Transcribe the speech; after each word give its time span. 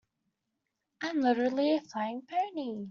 I'm 1.03 1.21
literally 1.21 1.75
a 1.75 1.81
flying 1.81 2.23
pony. 2.23 2.79